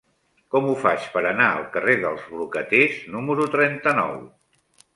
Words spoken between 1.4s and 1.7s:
al